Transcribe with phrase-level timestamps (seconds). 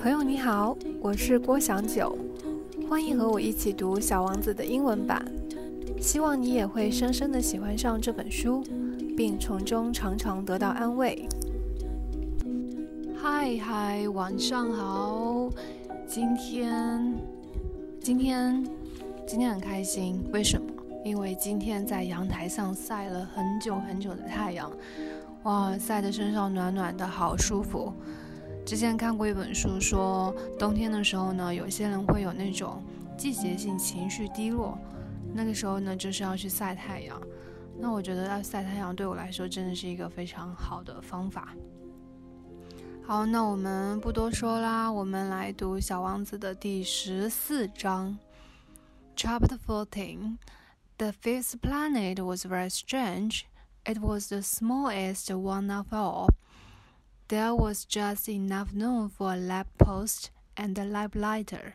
[0.00, 2.16] 朋友你好，我是郭祥九，
[2.88, 5.24] 欢迎和我一起读《小王子》的英文版。
[6.00, 8.62] 希望你也会深深的喜欢上这本书，
[9.16, 11.28] 并从中常常得到安慰。
[13.20, 15.50] 嗨嗨，晚上好！
[16.06, 17.14] 今天，
[18.00, 18.64] 今天，
[19.26, 20.66] 今天很开心，为什么？
[21.04, 24.70] 因为今天在阳台上晒了很久很久的太阳，
[25.42, 27.92] 哇，晒得身上暖暖的，好舒服。
[28.68, 32.84] 之前看过一本书，说冬天的时候呢，有些人会有那种
[33.16, 34.76] 季节性情绪低落，
[35.32, 37.18] 那个时候呢，就是要去晒太阳。
[37.78, 41.54] 那我觉得要晒太阳对我来说真的是一个非常好的方法。
[43.02, 48.18] 好，那我们不多说啦，我们来读《小王子》的第十四章
[49.16, 50.36] ，Chapter Fourteen。
[50.98, 53.44] The fifth planet was very strange.
[53.86, 56.28] It was the smallest one of all.
[57.28, 61.74] There was just enough room for a lamp post and a lamplighter.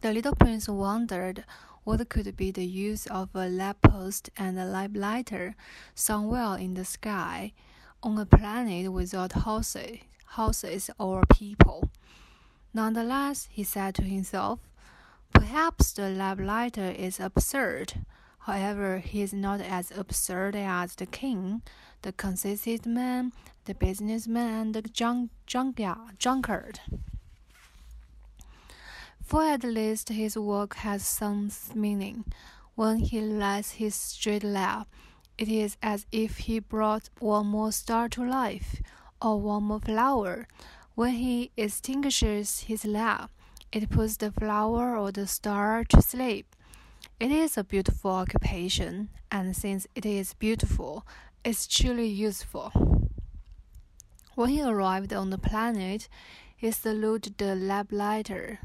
[0.00, 1.42] The little prince wondered
[1.82, 5.56] what could be the use of a lamp post and a lamplighter
[5.92, 7.52] somewhere in the sky,
[8.00, 11.90] on a planet without houses, houses or people.
[12.72, 14.60] Nonetheless, he said to himself,
[15.32, 18.04] perhaps the lamplighter is absurd.
[18.44, 21.62] However, he is not as absurd as the king,
[22.02, 23.32] the conceited man,
[23.64, 26.80] the businessman, and the junk, junkyard, drunkard.
[29.22, 32.24] For at least his work has some meaning.
[32.74, 34.88] When he lights his street lamp,
[35.38, 38.82] it is as if he brought one more star to life,
[39.22, 40.48] or one more flower.
[40.94, 43.30] When he extinguishes his lamp,
[43.72, 46.56] it puts the flower or the star to sleep.
[47.20, 51.06] It is a beautiful occupation, and since it is beautiful,
[51.44, 53.09] it's truly useful.
[54.40, 56.08] When he arrived on the planet,
[56.56, 58.58] he saluted the lamplighter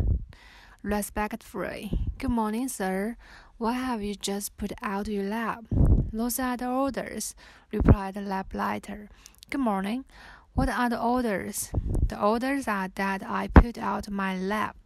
[0.82, 2.00] respectfully.
[2.18, 3.18] Good morning, sir.
[3.58, 5.68] Why have you just put out your lamp?
[6.14, 7.36] Those are the orders,
[7.74, 9.10] replied the lamplighter.
[9.50, 10.06] Good morning.
[10.54, 11.72] What are the orders?
[12.08, 14.78] The orders are that I put out my lamp.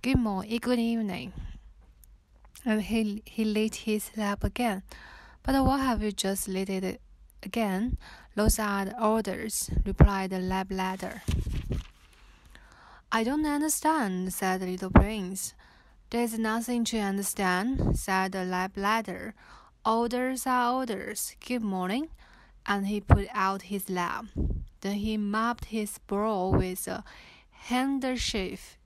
[0.00, 1.34] Good morning, eh, good evening
[2.64, 4.82] and he, he lit his lamp again.
[5.42, 7.02] But why have you just lit it
[7.42, 7.98] again?
[8.38, 11.22] Those are the orders, replied the lamplighter.
[13.10, 15.54] I don't understand, said the little prince.
[16.10, 19.34] There's nothing to understand, said the lamplighter.
[19.84, 21.34] Orders are orders.
[21.44, 22.10] Good morning.
[22.64, 24.30] And he put out his lamp.
[24.82, 27.02] Then he mopped his brow with a
[27.50, 28.78] handkerchief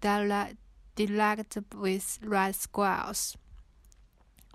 [0.00, 0.56] that
[0.96, 3.36] delugged with red squares.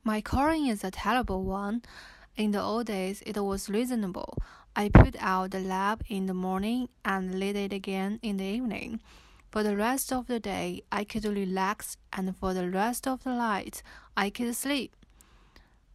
[0.04, 1.84] My calling is a terrible one.
[2.38, 4.38] In the old days, it was reasonable.
[4.76, 9.02] I put out the lamp in the morning and lit it again in the evening.
[9.52, 13.36] For the rest of the day, I could relax, and for the rest of the
[13.36, 13.84] night,
[14.16, 14.96] I could sleep.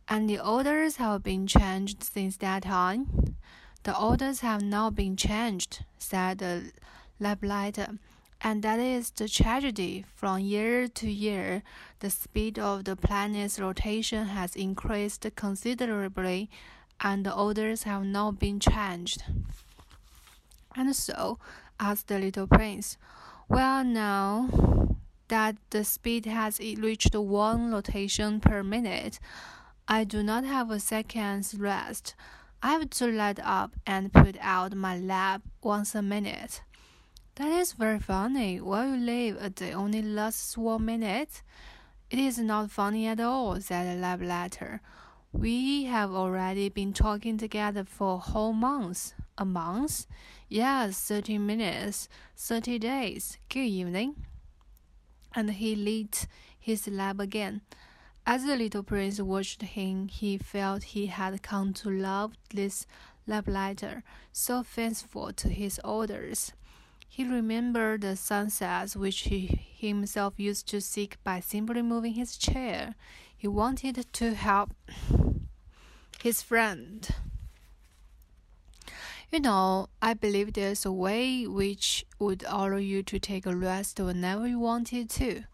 [0.08, 3.36] And the orders have been changed since that time.
[3.84, 6.70] The orders have not been changed, said the
[7.18, 7.98] lamplighter.
[8.40, 10.04] And that is the tragedy.
[10.14, 11.62] From year to year,
[12.00, 16.50] the speed of the planet's rotation has increased considerably,
[17.00, 19.24] and the orders have not been changed.
[20.76, 21.38] And so,
[21.80, 22.98] asked the little prince,
[23.48, 24.96] Well, now
[25.28, 29.18] that the speed has reached one rotation per minute,
[29.88, 32.14] I do not have a second's rest.
[32.62, 36.62] I have to light up and put out my lamp once a minute.
[37.36, 38.62] That is very funny.
[38.62, 41.42] While you live, a day only lasts one minute.
[42.08, 44.80] It is not funny at all, said the lamplighter.
[45.32, 49.12] We have already been talking together for a whole month.
[49.36, 50.06] A month?
[50.48, 52.08] Yes, thirty minutes,
[52.38, 53.36] thirty days.
[53.50, 54.16] Good evening.
[55.34, 56.26] And he lit
[56.58, 57.60] his lamp again.
[58.24, 62.86] As the little prince watched him, he felt he had come to love this
[63.26, 66.54] lamplighter, so faithful to his orders.
[67.08, 72.94] He remembered the sunsets which he himself used to seek by simply moving his chair.
[73.36, 74.74] He wanted to help
[76.22, 77.08] his friend.
[79.30, 83.98] You know, I believe there's a way which would allow you to take a rest
[83.98, 85.44] whenever you wanted to.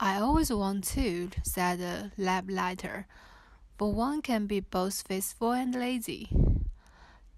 [0.00, 3.06] I always want to, said the lamplighter,
[3.78, 6.28] but one can be both faithful and lazy.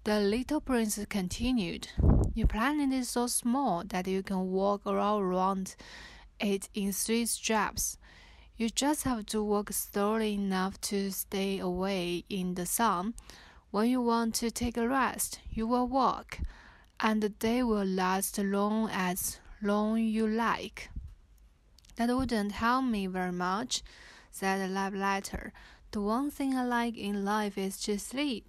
[0.07, 1.89] The little prince continued.
[2.33, 5.75] Your planet is so small that you can walk all around
[6.39, 7.97] it in three straps.
[8.55, 13.15] You just have to walk slowly enough to stay away in the sun.
[13.71, 16.39] When you want to take a rest, you will walk.
[17.01, 20.89] and the day will last long as long you like.
[21.97, 23.83] That wouldn't help me very much,
[24.31, 25.51] said the lamplighter.
[25.91, 28.45] The one thing I like in life is to sleep.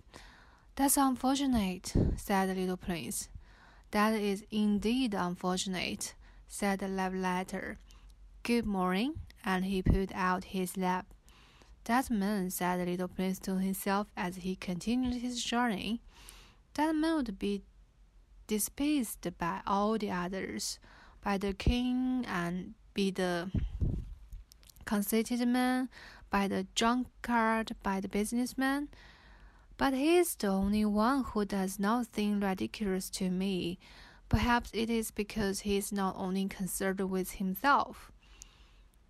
[0.78, 3.28] That's unfortunate, said the little prince.
[3.90, 6.14] That is indeed unfortunate,
[6.46, 7.78] said the love letter.
[8.44, 9.14] Good morning,
[9.44, 11.08] and he put out his lamp.
[11.86, 16.00] That man, said the little prince to himself as he continued his journey,
[16.75, 17.62] that man would be
[18.46, 20.78] despised by all the others,
[21.24, 23.50] by the king and be the
[24.84, 25.88] conceited man,
[26.31, 28.90] by the drunkard, by the businessman.
[29.78, 33.78] But he is the only one who does not seem ridiculous to me.
[34.28, 38.12] Perhaps it is because he is not only concerned with himself.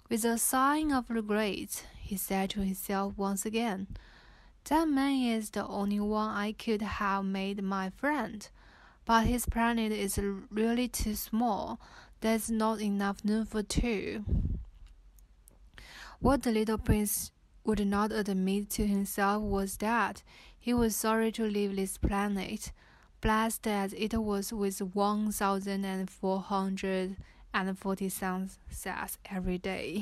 [0.09, 3.89] With a sigh of regret, he said to himself once again,
[4.65, 8.49] That man is the only one I could have made my friend,
[9.05, 11.81] but his planet is really too small
[12.21, 14.25] there's not enough room for two.
[16.21, 17.31] What the little prince
[17.68, 20.18] would not admit to himself was that
[20.60, 22.72] he was sorry to leave this planet,
[23.22, 27.16] blessed as it was with one thousand and four hundred
[27.54, 30.02] and forty sunsets every day.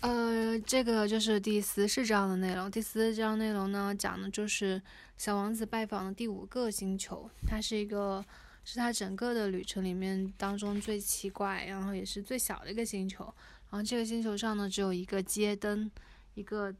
[0.00, 2.70] 呃，这个就是第十四章的内容。
[2.70, 4.80] 第十四章内容呢，讲的就是
[5.16, 8.24] 小王子拜访的第五个星球，它是一个。
[8.68, 13.32] 是他整个的旅程里面当中最奇怪，然后也是最小的一个星球。
[13.71, 15.89] 然后这个星球上呢，只有一个街灯，
[16.33, 16.75] 一个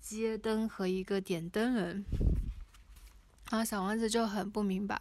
[0.00, 2.04] 街灯和一个点灯人。
[3.50, 5.00] 然后小王子就很不明白，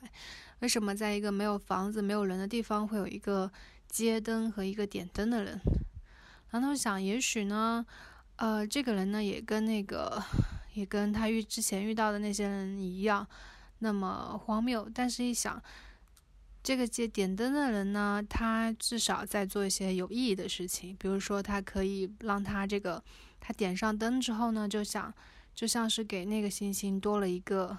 [0.59, 3.51] 为什么在一个没有房子、没有人的地方会有一个
[3.87, 5.61] 街灯和一个点灯的人。
[6.49, 7.85] 然后他想，也许呢，
[8.37, 10.19] 呃，这个人呢也跟那个，
[10.73, 13.27] 也跟他遇之前遇到的那些人一样，
[13.79, 14.89] 那么荒谬。
[14.91, 15.61] 但是一想。
[16.65, 23.03] 这个接点灯的人呢，他至少在做一些有意义的事情，比如说他可以让他这个
[23.39, 25.13] 他点上灯之后呢，就想
[25.53, 27.77] 就像是给那个星星多了一个，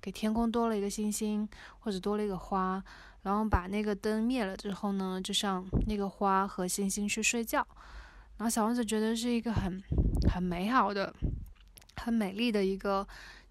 [0.00, 1.48] 给天空多了一个星星，
[1.80, 2.80] 或者多了一个花，
[3.22, 7.66] 然后把那个灯灭了之后呢，就像那个花和星星去睡觉，
[8.36, 9.82] 然后小王子觉得是一个很
[10.32, 11.12] 很美好的、
[11.96, 13.04] 很美丽的一个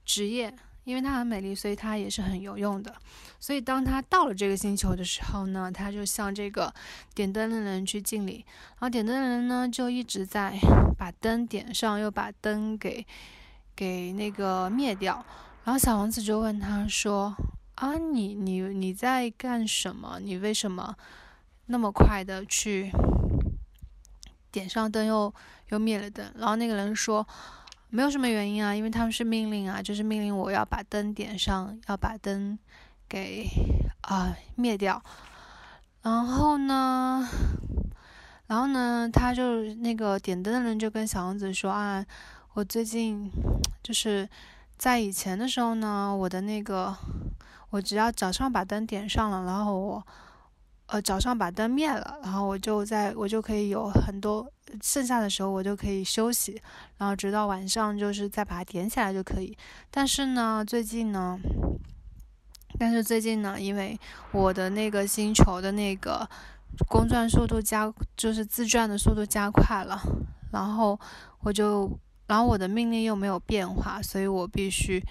[0.06, 0.56] 职业。
[0.88, 2.96] 因为它很美丽，所以它也是很有用的。
[3.42, 6.74] 所以当他到了这个星球的时候呢，他就向这个
[7.14, 8.46] 点灯的人去敬礼。
[8.70, 10.58] 然后点灯的人呢，就一直在
[10.98, 13.06] 把灯点上，又把灯给
[13.76, 15.26] 给那个灭掉。
[15.66, 17.36] 然后小王子就问他说
[17.76, 20.22] ：“啊，你你你在干什么？
[20.22, 20.96] 你为什么
[21.66, 22.90] 那么快的去
[24.54, 25.34] 点上灯又
[25.68, 27.28] 又灭了灯？”然后那个人说。
[27.90, 32.58] 没有什么原因啊，因为他们是命令啊，就是命令我要把灯点上，要把灯
[33.08, 33.48] 给
[34.02, 35.02] 啊灭掉。
[36.02, 37.28] 然后呢，
[38.48, 42.06] 然后呢，他就那个点灯的人就跟小王子说啊，
[42.54, 43.32] 我最近
[43.82, 44.28] 就是
[44.78, 46.96] 在以前的时候呢，我的那个
[47.70, 50.08] 我只要早上把灯点上了，然后我。
[50.88, 54.50] 呃，早上把灯灭了，然后我就在我就可以有很多
[54.82, 56.62] 剩下的时候，我就可以休息，
[56.98, 59.58] 然后直到晚上就是再把它点起来就可以。
[59.92, 61.38] 但是呢，最近呢，
[62.80, 64.00] 但是最近呢，因为
[64.32, 66.26] 我的那个星球的那个
[66.88, 70.02] 公转速度加，就是自转的速度加快了，
[70.54, 70.98] 然后
[71.42, 75.04] 我就，然后我的命令又没有变化，所以我必须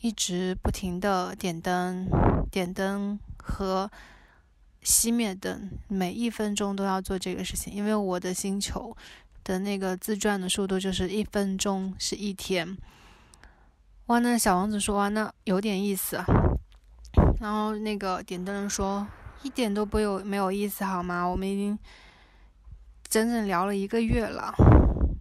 [0.00, 2.08] 一直不停的点灯、
[2.50, 3.88] 点灯和。
[4.82, 8.96] 熄灭灯，每一分钟都要做这个事情，因为我的星球
[9.44, 12.76] 的那个自转的速度就是一分钟是一天。
[14.06, 16.22] 哇，那小王子说：“哇，那有点意思。”
[17.40, 19.06] 然后那个点灯人说
[19.42, 21.24] ：“一点都不有没有意思，好吗？
[21.24, 21.78] 我们已经
[23.08, 24.54] 整整聊了一个月了。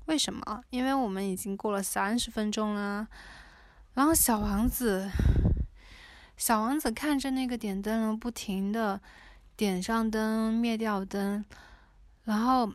[0.06, 0.64] 为什么？
[0.70, 3.08] 因为我们已经过了三十分钟了。”
[3.96, 5.10] 然后小王子，
[6.38, 9.02] 小王子看着那个点灯人不停的。
[9.58, 11.44] 点上灯，灭掉灯，
[12.26, 12.72] 然后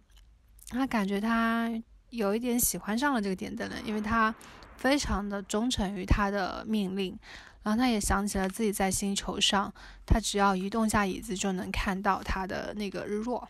[0.70, 1.70] 他感觉他
[2.10, 4.34] 有一点喜欢上了这个点灯人，因为他
[4.76, 7.16] 非常的忠诚于他的命令。
[7.62, 9.72] 然后他也想起了自己在星球上，
[10.04, 13.48] 他只要移动下椅子就能看到他的那个日落。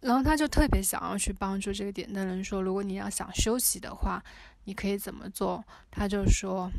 [0.00, 4.24] 然后他就特别想要去帮助这个点灯人，说如果你要想休息的话，
[4.64, 5.62] 你可以怎么做？
[5.90, 6.70] 他就说，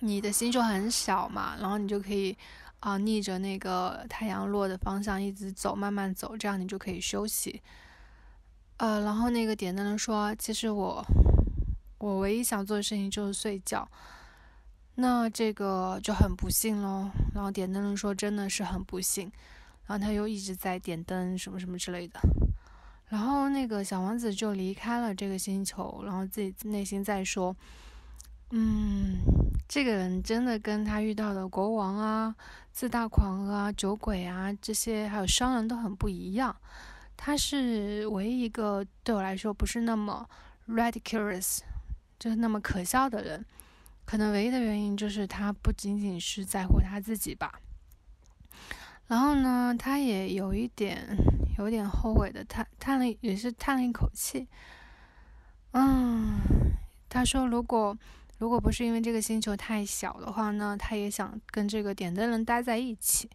[0.00, 2.34] 你的星球很小嘛，然后你就可以。
[2.86, 7.60] 啊，逆着那个太阳落的方向一直走，慢慢走，这样你就可以休息。
[8.76, 11.04] 呃，然后那个点灯人说：“其实我，
[11.98, 13.88] 我唯一想做的事情就是睡觉。”
[14.94, 17.10] 那这个就很不幸喽。
[17.34, 19.32] 然后点灯人说真的是很不幸，
[19.86, 22.20] 然后他又一直在点灯什么什么之类的。
[23.08, 27.56] 然后那个小王子就离开了这个星球，然后自己内心在说
[28.50, 29.18] ：“嗯，
[29.68, 32.34] 这个人真的跟他遇到的国王啊、
[32.72, 36.54] 自大狂啊、酒鬼啊这些，还有商人都很不一样。
[37.16, 40.28] 他是唯一一个对我来说不是那么
[40.68, 41.60] ridiculous，
[42.18, 43.44] 就是那么可笑的人。
[44.04, 47.60] 可能唯一的原因就是他不仅仅是在乎他自己吧。
[49.08, 51.16] 然后呢，他也有一点。”
[51.58, 54.46] 有点后悔的叹叹了，也是叹了一口气。
[55.70, 56.38] 嗯，
[57.08, 57.96] 他说：“如果
[58.38, 63.30] 如果不是因为这个星球太小的话呢，他也想跟这个点灯人待在一起，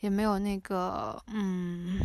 [0.00, 1.98] 也没有那个嗯，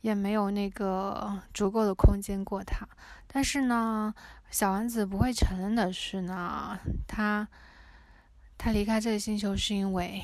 [0.00, 2.88] 也没有那个足够的空间过他。
[3.26, 4.14] 但是呢，
[4.50, 7.48] 小丸子不会承认的是呢，他
[8.56, 10.20] 他离开这个星球是因为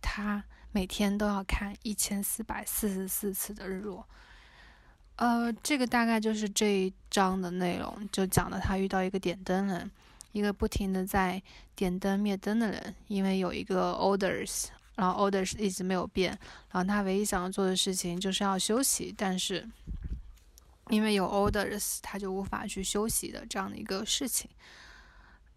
[0.00, 0.44] 他。”
[0.74, 4.08] 每天都要看一千四百四十四次的日落，
[5.22, 9.88] 呃，这个大概就是这一章的内容，就讲了他遇到一个点灯人，
[10.32, 11.40] 一个不停的在
[11.76, 14.64] 点灯灭灯的人，因为有一个 orders，
[14.96, 16.36] 然后 orders 一直没有变，
[16.72, 19.64] 然后他唯一想要做的事情就是要休息，但是
[20.88, 24.50] 因为有 orders，他就无法去休息的这样的一个事情。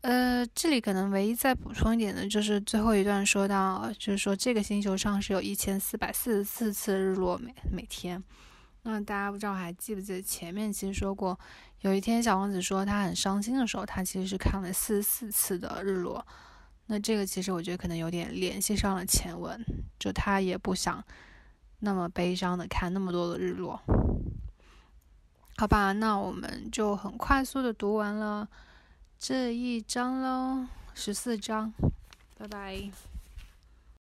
[0.01, 8.23] 呃，这里可能唯一再补充一点的，就是最后一段说到，就是说这个星球上是有一千四百四十四次日落每每天。
[8.87, 11.37] 那大家不知道还记不记得前面其实说过，
[11.81, 16.23] 有一天小王子说他很伤心的时候，他其实是看了四十四次的日落。
[16.85, 19.59] 那这个其实我觉得可能有点联系上了前文，
[19.97, 21.03] 就他也不想
[21.79, 23.81] 那么悲伤的看那么多的日落。
[25.57, 28.47] 好吧，那我们就很快速的读完了。
[29.17, 31.73] 这一章喽，十四章，
[32.37, 33.14] 拜拜。